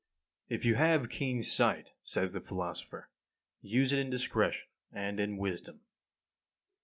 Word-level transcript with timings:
38. 0.49 0.55
If 0.59 0.65
you 0.65 0.75
have 0.77 1.09
keen 1.09 1.43
sight, 1.43 1.91
says 2.01 2.33
the 2.33 2.41
philosopher, 2.41 3.11
use 3.61 3.93
it 3.93 3.99
in 3.99 4.09
discretion 4.09 4.67
and 4.91 5.19
in 5.19 5.37
wisdom. 5.37 5.81